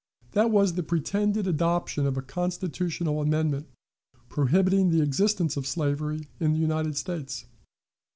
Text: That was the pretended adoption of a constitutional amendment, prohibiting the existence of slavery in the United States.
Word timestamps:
That 0.31 0.49
was 0.49 0.73
the 0.73 0.81
pretended 0.81 1.45
adoption 1.45 2.07
of 2.07 2.17
a 2.17 2.23
constitutional 2.23 3.21
amendment, 3.21 3.67
prohibiting 4.29 4.89
the 4.89 5.03
existence 5.03 5.57
of 5.57 5.67
slavery 5.67 6.27
in 6.39 6.53
the 6.53 6.57
United 6.59 6.97
States. 6.97 7.45